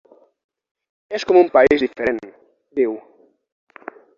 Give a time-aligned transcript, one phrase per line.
[1.19, 2.19] “És com un país diferent”,
[2.81, 2.99] diu.